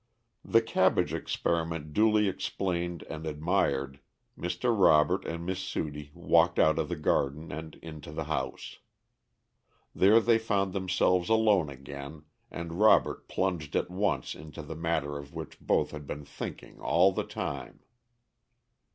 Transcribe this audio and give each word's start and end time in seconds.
The 0.43 0.63
cabbage 0.63 1.13
experiment 1.13 1.93
duly 1.93 2.27
explained 2.27 3.03
and 3.07 3.27
admired, 3.27 3.99
Mr. 4.35 4.75
Robert 4.75 5.25
and 5.25 5.45
Miss 5.45 5.59
Sudie 5.59 6.09
walked 6.15 6.57
out 6.57 6.79
of 6.79 6.89
the 6.89 6.95
garden 6.95 7.51
and 7.51 7.75
into 7.83 8.11
the 8.11 8.23
house. 8.23 8.79
There 9.93 10.19
they 10.19 10.39
found 10.39 10.73
themselves 10.73 11.29
alone 11.29 11.69
again, 11.69 12.23
and 12.49 12.79
Robert 12.79 13.27
plunged 13.27 13.75
at 13.75 13.91
once 13.91 14.33
into 14.33 14.63
the 14.63 14.75
matter 14.75 15.19
of 15.19 15.35
which 15.35 15.59
both 15.59 15.91
had 15.91 16.07
been 16.07 16.25
thinking 16.25 16.79
all 16.81 17.11
the 17.11 17.23
time. 17.23 17.81